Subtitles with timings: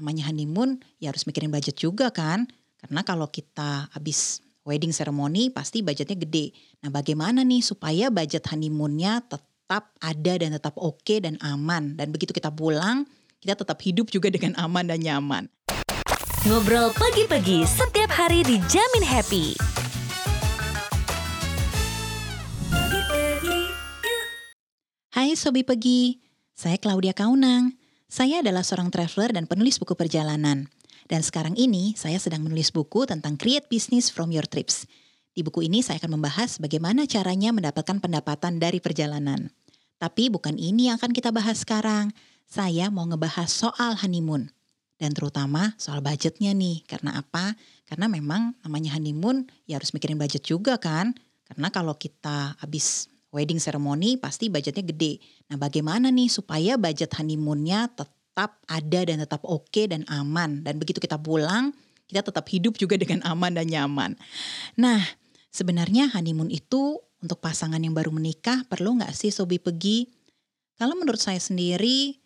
[0.00, 2.48] namanya honeymoon ya harus mikirin budget juga kan.
[2.80, 6.56] Karena kalau kita habis wedding ceremony pasti budgetnya gede.
[6.80, 11.94] Nah bagaimana nih supaya budget honeymoonnya tetap ada dan tetap oke okay dan aman.
[11.94, 13.04] Dan begitu kita pulang
[13.40, 15.44] kita tetap hidup juga dengan aman dan nyaman.
[16.48, 19.56] Ngobrol pagi-pagi setiap hari dijamin happy.
[25.10, 26.16] Hai Sobi Pegi,
[26.56, 27.79] saya Claudia Kaunang.
[28.10, 30.66] Saya adalah seorang traveler dan penulis buku perjalanan.
[31.06, 34.82] Dan sekarang ini saya sedang menulis buku tentang create business from your trips.
[35.30, 39.54] Di buku ini saya akan membahas bagaimana caranya mendapatkan pendapatan dari perjalanan.
[40.02, 42.10] Tapi bukan ini yang akan kita bahas sekarang.
[42.50, 44.50] Saya mau ngebahas soal honeymoon.
[44.98, 46.82] Dan terutama soal budgetnya nih.
[46.90, 47.54] Karena apa?
[47.86, 51.14] Karena memang namanya honeymoon ya harus mikirin budget juga kan.
[51.46, 55.22] Karena kalau kita habis wedding ceremony pasti budgetnya gede.
[55.50, 60.62] Nah bagaimana nih supaya budget honeymoonnya tetap ada dan tetap oke okay dan aman.
[60.66, 61.74] Dan begitu kita pulang
[62.10, 64.18] kita tetap hidup juga dengan aman dan nyaman.
[64.74, 64.98] Nah
[65.54, 70.10] sebenarnya honeymoon itu untuk pasangan yang baru menikah perlu nggak sih sobi pergi?
[70.74, 72.18] Kalau menurut saya sendiri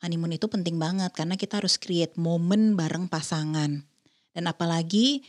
[0.00, 3.84] honeymoon itu penting banget karena kita harus create momen bareng pasangan.
[4.32, 5.24] Dan apalagi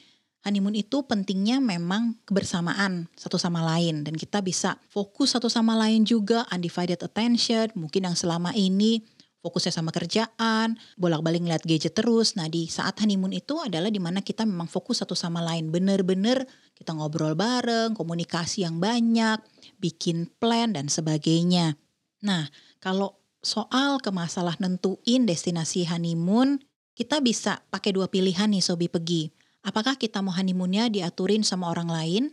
[0.46, 6.06] honeymoon itu pentingnya memang kebersamaan satu sama lain dan kita bisa fokus satu sama lain
[6.06, 9.02] juga undivided attention mungkin yang selama ini
[9.48, 12.36] fokusnya sama kerjaan, bolak-balik ngeliat gadget terus.
[12.36, 15.72] Nah di saat honeymoon itu adalah di mana kita memang fokus satu sama lain.
[15.72, 16.44] Bener-bener
[16.76, 19.40] kita ngobrol bareng, komunikasi yang banyak,
[19.80, 21.80] bikin plan dan sebagainya.
[22.28, 22.52] Nah
[22.84, 26.60] kalau soal ke masalah nentuin destinasi honeymoon,
[26.98, 29.37] kita bisa pakai dua pilihan nih Sobi Pergi.
[29.68, 32.24] Apakah kita mau honeymoonnya diaturin sama orang lain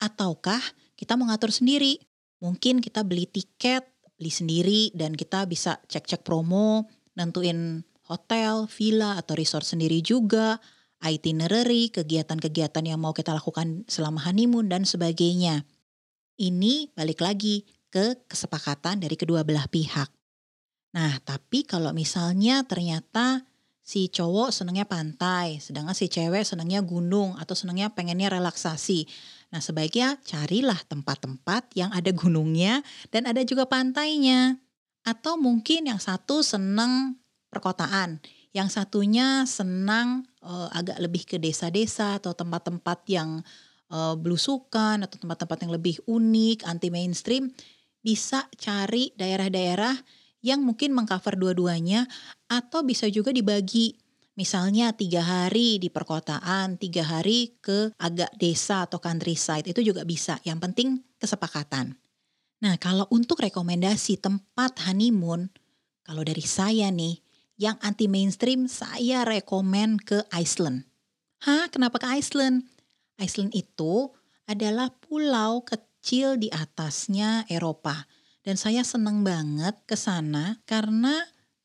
[0.00, 0.64] ataukah
[0.96, 2.00] kita mau ngatur sendiri?
[2.40, 3.84] Mungkin kita beli tiket,
[4.16, 10.56] beli sendiri dan kita bisa cek-cek promo, nentuin hotel, villa atau resort sendiri juga,
[11.04, 15.68] itinerary, kegiatan-kegiatan yang mau kita lakukan selama honeymoon dan sebagainya.
[16.40, 20.08] Ini balik lagi ke kesepakatan dari kedua belah pihak.
[20.96, 23.44] Nah, tapi kalau misalnya ternyata
[23.88, 29.08] si cowok senangnya pantai, sedangkan si cewek senangnya gunung atau senangnya pengennya relaksasi.
[29.48, 34.60] Nah sebaiknya carilah tempat-tempat yang ada gunungnya dan ada juga pantainya.
[35.08, 37.16] Atau mungkin yang satu senang
[37.48, 38.20] perkotaan,
[38.52, 43.40] yang satunya senang uh, agak lebih ke desa-desa atau tempat-tempat yang
[43.88, 47.48] uh, belusukan atau tempat-tempat yang lebih unik, anti mainstream,
[48.04, 49.96] bisa cari daerah-daerah
[50.44, 52.06] yang mungkin mengcover dua-duanya
[52.46, 53.98] atau bisa juga dibagi
[54.38, 60.38] misalnya tiga hari di perkotaan, tiga hari ke agak desa atau countryside itu juga bisa.
[60.46, 60.88] Yang penting
[61.18, 61.98] kesepakatan.
[62.62, 65.50] Nah kalau untuk rekomendasi tempat honeymoon,
[66.06, 67.18] kalau dari saya nih,
[67.58, 70.86] yang anti mainstream saya rekomen ke Iceland.
[71.42, 72.66] Hah kenapa ke Iceland?
[73.18, 74.14] Iceland itu
[74.46, 78.06] adalah pulau kecil di atasnya Eropa
[78.48, 81.12] dan saya senang banget ke sana karena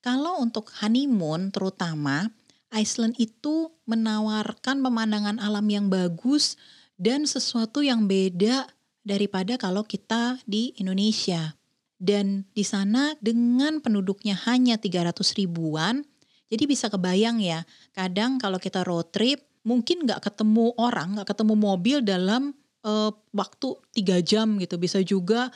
[0.03, 2.27] kalau untuk honeymoon terutama
[2.75, 6.59] Iceland itu menawarkan pemandangan alam yang bagus
[6.99, 8.67] dan sesuatu yang beda
[8.99, 11.55] daripada kalau kita di Indonesia.
[11.95, 16.03] Dan di sana dengan penduduknya hanya 300 ribuan,
[16.51, 17.63] jadi bisa kebayang ya,
[17.95, 22.51] kadang kalau kita road trip mungkin nggak ketemu orang, nggak ketemu mobil dalam
[22.83, 25.47] uh, waktu tiga jam gitu, bisa juga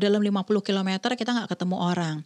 [0.00, 2.16] dalam 50 km kita nggak ketemu orang.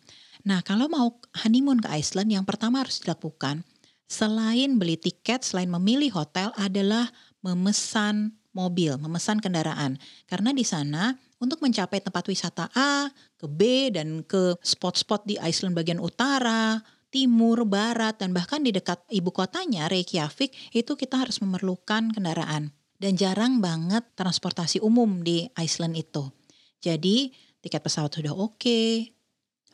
[0.47, 3.67] Nah kalau mau honeymoon ke Iceland yang pertama harus dilakukan
[4.07, 7.11] selain beli tiket, selain memilih hotel adalah
[7.43, 10.01] memesan mobil, memesan kendaraan.
[10.25, 15.77] Karena di sana untuk mencapai tempat wisata A ke B dan ke spot-spot di Iceland
[15.77, 16.81] bagian utara,
[17.13, 22.73] timur, barat, dan bahkan di dekat ibu kotanya Reykjavik itu kita harus memerlukan kendaraan.
[22.97, 26.33] Dan jarang banget transportasi umum di Iceland itu.
[26.81, 27.29] Jadi
[27.67, 29.11] tiket pesawat sudah oke, okay,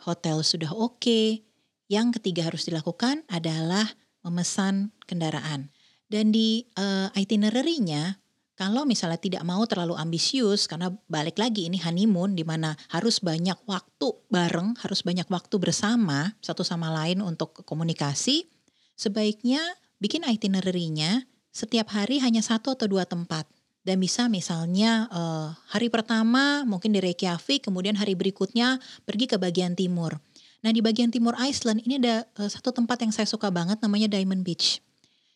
[0.09, 0.97] hotel sudah oke.
[0.97, 1.45] Okay.
[1.93, 3.85] Yang ketiga harus dilakukan adalah
[4.25, 5.69] memesan kendaraan.
[6.09, 8.17] Dan di uh, itinerary-nya
[8.57, 13.57] kalau misalnya tidak mau terlalu ambisius karena balik lagi ini honeymoon di mana harus banyak
[13.69, 18.49] waktu bareng, harus banyak waktu bersama satu sama lain untuk komunikasi,
[18.97, 19.61] sebaiknya
[20.01, 23.45] bikin itinerary-nya setiap hari hanya satu atau dua tempat
[23.83, 29.75] dan bisa misalnya uh, hari pertama mungkin di Reykjavik, kemudian hari berikutnya pergi ke bagian
[29.75, 30.23] timur.
[30.63, 34.07] Nah di bagian timur Iceland ini ada uh, satu tempat yang saya suka banget namanya
[34.07, 34.79] Diamond Beach.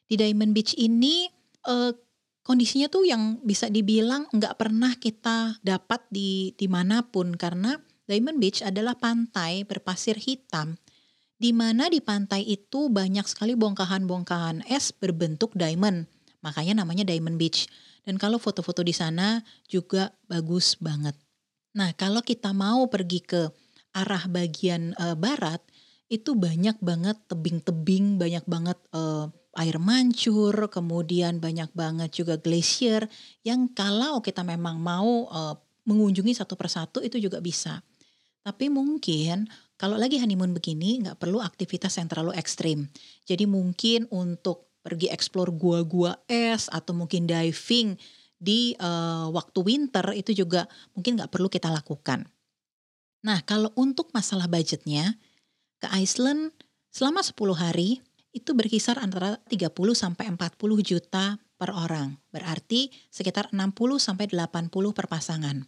[0.07, 1.27] Di Diamond Beach ini
[1.67, 1.91] uh,
[2.47, 7.75] kondisinya tuh yang bisa dibilang nggak pernah kita dapat di di mana pun karena
[8.07, 10.79] Diamond Beach adalah pantai berpasir hitam
[11.37, 16.09] di mana di pantai itu banyak sekali bongkahan-bongkahan es berbentuk diamond.
[16.41, 17.69] Makanya namanya Diamond Beach.
[18.07, 21.19] Dan kalau foto-foto di sana juga bagus banget.
[21.75, 23.51] Nah, kalau kita mau pergi ke
[23.93, 25.59] arah bagian uh, barat,
[26.07, 29.27] itu banyak banget tebing-tebing, banyak banget uh,
[29.59, 33.11] air mancur, kemudian banyak banget juga glacier
[33.43, 37.83] yang kalau kita memang mau uh, mengunjungi satu persatu itu juga bisa.
[38.47, 42.87] Tapi mungkin kalau lagi honeymoon begini nggak perlu aktivitas yang terlalu ekstrim.
[43.27, 47.99] Jadi mungkin untuk pergi explore gua-gua es atau mungkin diving
[48.39, 52.31] di uh, waktu winter itu juga mungkin nggak perlu kita lakukan.
[53.27, 55.19] Nah kalau untuk masalah budgetnya
[55.83, 56.55] ke Iceland
[56.95, 57.99] selama 10 hari
[58.31, 62.21] itu berkisar antara 30 sampai 40 juta per orang.
[62.29, 65.65] Berarti sekitar 60 sampai 80 per pasangan.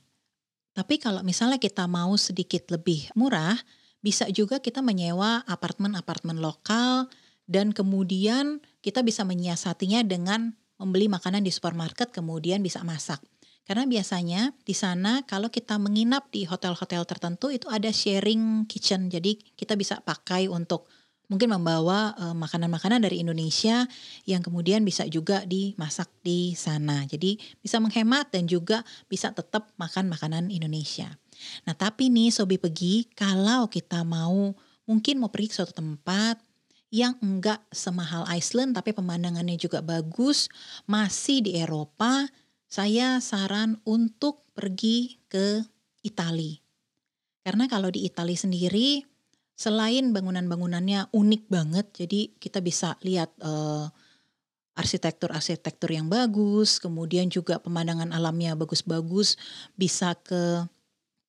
[0.77, 3.57] Tapi kalau misalnya kita mau sedikit lebih murah,
[3.99, 7.11] bisa juga kita menyewa apartemen-apartemen lokal
[7.49, 13.19] dan kemudian kita bisa menyiasatinya dengan membeli makanan di supermarket kemudian bisa masak.
[13.69, 19.13] Karena biasanya di sana kalau kita menginap di hotel-hotel tertentu itu ada sharing kitchen.
[19.13, 20.89] Jadi kita bisa pakai untuk
[21.29, 23.85] mungkin membawa uh, makanan-makanan dari Indonesia
[24.25, 27.05] yang kemudian bisa juga dimasak di sana.
[27.05, 31.21] Jadi bisa menghemat dan juga bisa tetap makan makanan Indonesia.
[31.69, 34.57] Nah tapi nih Sobi pergi kalau kita mau
[34.89, 36.41] mungkin mau pergi ke suatu tempat
[36.89, 40.49] yang enggak semahal Iceland tapi pemandangannya juga bagus,
[40.89, 42.29] masih di Eropa,
[42.69, 45.65] saya saran untuk pergi ke
[46.05, 46.61] Italia.
[47.45, 49.05] Karena kalau di Italia sendiri
[49.59, 53.89] selain bangunan-bangunannya unik banget, jadi kita bisa lihat uh,
[54.79, 59.35] arsitektur-arsitektur yang bagus, kemudian juga pemandangan alamnya bagus-bagus,
[59.75, 60.63] bisa ke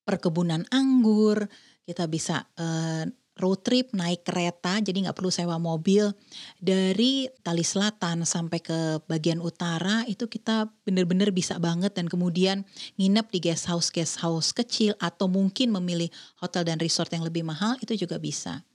[0.06, 1.50] perkebunan anggur,
[1.90, 3.10] kita bisa uh,
[3.40, 6.12] road trip naik kereta, jadi nggak perlu sewa mobil
[6.60, 12.68] dari Tali Selatan sampai ke bagian utara itu kita bener-bener bisa banget dan kemudian
[13.00, 16.12] nginep di guest house guest house kecil atau mungkin memilih
[16.44, 18.68] hotel dan resort yang lebih mahal itu juga bisa.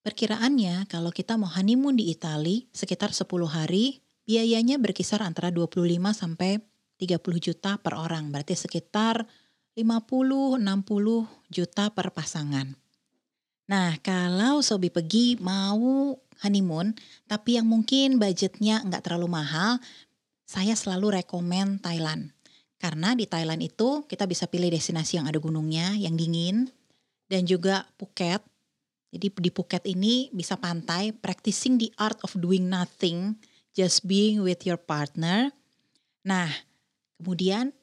[0.00, 5.82] Perkiraannya kalau kita mau honeymoon di Italia sekitar 10 hari, biayanya berkisar antara 25
[6.14, 6.62] sampai
[6.96, 9.28] 30 juta per orang, berarti sekitar
[9.76, 10.62] 50-60
[11.52, 12.85] juta per pasangan.
[13.66, 16.94] Nah, kalau Sobi pergi mau honeymoon,
[17.26, 19.82] tapi yang mungkin budgetnya nggak terlalu mahal,
[20.46, 22.30] saya selalu rekomen Thailand.
[22.78, 26.70] Karena di Thailand itu kita bisa pilih destinasi yang ada gunungnya, yang dingin,
[27.26, 28.44] dan juga Phuket.
[29.10, 33.34] Jadi di Phuket ini bisa pantai, practicing the art of doing nothing,
[33.74, 35.50] just being with your partner.
[36.22, 36.52] Nah,
[37.18, 37.74] kemudian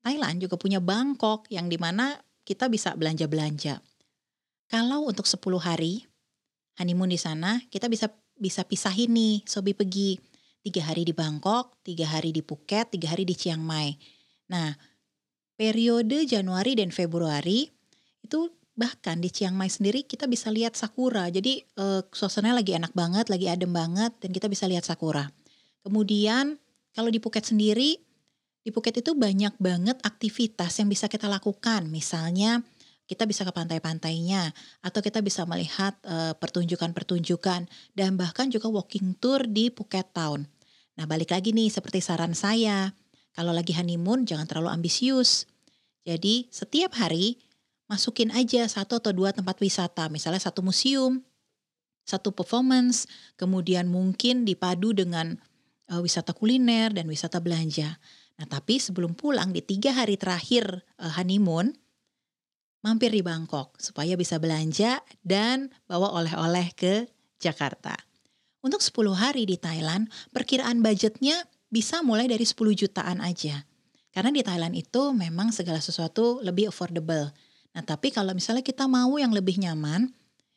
[0.00, 3.89] Thailand juga punya Bangkok yang di mana kita bisa belanja-belanja.
[4.70, 6.06] Kalau untuk 10 hari
[6.78, 8.06] honeymoon di sana, kita bisa
[8.38, 10.16] bisa pisahin nih, Sobi pergi
[10.62, 13.98] tiga hari di Bangkok, tiga hari di Phuket, tiga hari di Chiang Mai.
[14.48, 14.72] Nah,
[15.58, 17.68] periode Januari dan Februari
[18.22, 21.28] itu bahkan di Chiang Mai sendiri kita bisa lihat sakura.
[21.28, 25.28] Jadi eh, suasananya lagi enak banget, lagi adem banget dan kita bisa lihat sakura.
[25.84, 26.56] Kemudian
[26.94, 28.00] kalau di Phuket sendiri,
[28.60, 31.88] di Phuket itu banyak banget aktivitas yang bisa kita lakukan.
[31.88, 32.64] Misalnya
[33.10, 34.54] kita bisa ke pantai-pantainya
[34.86, 37.66] atau kita bisa melihat uh, pertunjukan-pertunjukan
[37.98, 40.46] dan bahkan juga walking tour di Phuket Town.
[40.94, 42.94] Nah, balik lagi nih seperti saran saya,
[43.34, 45.50] kalau lagi honeymoon jangan terlalu ambisius.
[46.06, 47.42] Jadi, setiap hari
[47.90, 51.26] masukin aja satu atau dua tempat wisata, misalnya satu museum,
[52.06, 55.34] satu performance, kemudian mungkin dipadu dengan
[55.90, 57.98] uh, wisata kuliner dan wisata belanja.
[58.38, 61.74] Nah, tapi sebelum pulang di tiga hari terakhir uh, honeymoon,
[62.80, 67.08] mampir di Bangkok supaya bisa belanja dan bawa oleh-oleh ke
[67.40, 67.96] Jakarta.
[68.60, 73.64] Untuk 10 hari di Thailand, perkiraan budgetnya bisa mulai dari 10 jutaan aja.
[74.10, 77.32] Karena di Thailand itu memang segala sesuatu lebih affordable.
[77.72, 80.10] Nah, tapi kalau misalnya kita mau yang lebih nyaman,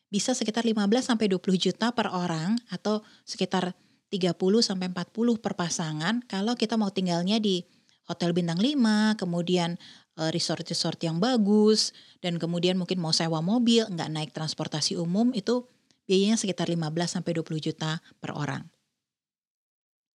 [0.09, 3.73] bisa sekitar 15 sampai 20 juta per orang atau sekitar
[4.13, 7.65] 30 sampai 40 per pasangan kalau kita mau tinggalnya di
[8.05, 9.79] hotel bintang 5, kemudian
[10.17, 11.91] resort-resort yang bagus
[12.21, 15.65] dan kemudian mungkin mau sewa mobil, nggak naik transportasi umum itu
[16.05, 18.63] biayanya sekitar 15 sampai 20 juta per orang.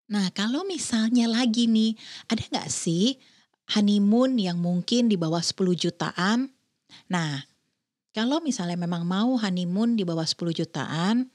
[0.08, 1.92] Nah, kalau misalnya lagi nih,
[2.32, 3.20] ada nggak sih
[3.76, 6.48] honeymoon yang mungkin di bawah 10 jutaan?
[7.12, 7.44] Nah,
[8.16, 11.28] kalau misalnya memang mau honeymoon di bawah 10 jutaan,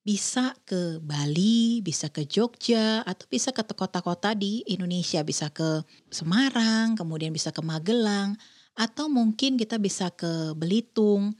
[0.00, 6.96] bisa ke Bali, bisa ke Jogja, atau bisa ke kota-kota di Indonesia, bisa ke Semarang,
[6.96, 8.34] kemudian bisa ke Magelang,
[8.72, 11.36] atau mungkin kita bisa ke Belitung.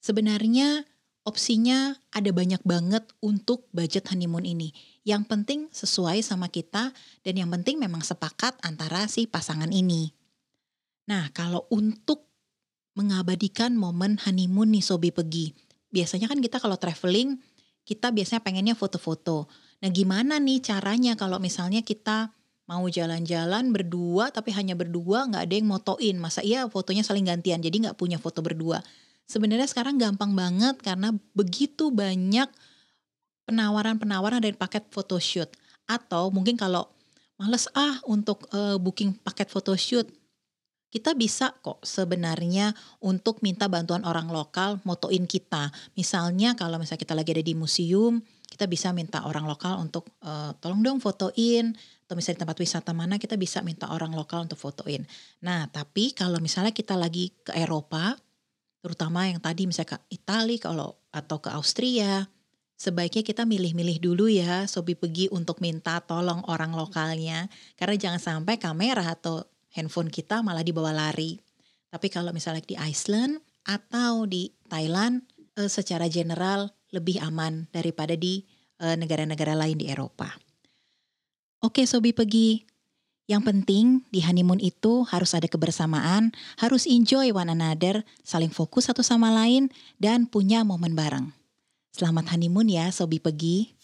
[0.00, 0.88] Sebenarnya
[1.28, 4.72] opsinya ada banyak banget untuk budget honeymoon ini.
[5.04, 10.16] Yang penting sesuai sama kita dan yang penting memang sepakat antara si pasangan ini.
[11.04, 12.30] Nah, kalau untuk
[12.98, 15.54] mengabadikan momen honeymoon nih Sobi pergi.
[15.90, 17.38] Biasanya kan kita kalau traveling,
[17.90, 19.50] kita biasanya pengennya foto-foto.
[19.82, 22.30] Nah, gimana nih caranya kalau misalnya kita
[22.70, 26.14] mau jalan-jalan berdua tapi hanya berdua nggak ada yang motoin?
[26.22, 28.78] Masa iya fotonya saling gantian jadi nggak punya foto berdua?
[29.26, 32.46] Sebenarnya sekarang gampang banget karena begitu banyak
[33.50, 35.50] penawaran-penawaran dari paket photoshoot.
[35.90, 36.86] Atau mungkin kalau
[37.42, 40.06] males ah untuk uh, booking paket photoshoot
[40.90, 45.70] kita bisa kok sebenarnya untuk minta bantuan orang lokal motoin kita.
[45.94, 48.18] Misalnya kalau misalnya kita lagi ada di museum,
[48.50, 51.70] kita bisa minta orang lokal untuk uh, tolong dong fotoin
[52.10, 55.06] atau misalnya di tempat wisata mana kita bisa minta orang lokal untuk fotoin.
[55.46, 58.18] Nah, tapi kalau misalnya kita lagi ke Eropa,
[58.82, 62.26] terutama yang tadi misalnya ke Italia kalau atau ke Austria,
[62.74, 67.46] sebaiknya kita milih-milih dulu ya Sobi pergi untuk minta tolong orang lokalnya
[67.78, 71.38] karena jangan sampai kamera atau handphone kita malah dibawa lari.
[71.90, 75.26] Tapi kalau misalnya di Iceland atau di Thailand
[75.58, 78.46] eh, secara general lebih aman daripada di
[78.78, 80.30] eh, negara-negara lain di Eropa.
[81.60, 82.64] Oke Sobi pergi.
[83.30, 89.06] Yang penting di honeymoon itu harus ada kebersamaan, harus enjoy one another, saling fokus satu
[89.06, 89.70] sama lain,
[90.02, 91.30] dan punya momen bareng.
[91.94, 93.78] Selamat honeymoon ya Sobi Pegi.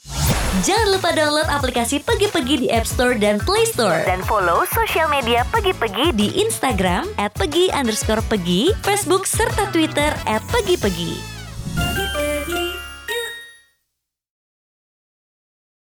[0.65, 4.09] Jangan lupa download aplikasi Pegi-Pegi di App Store dan Play Store.
[4.09, 10.41] Dan follow sosial media Pegi-Pegi di Instagram at Pegi underscore Pegi, Facebook, serta Twitter at
[10.49, 11.36] Pegi-Pegi.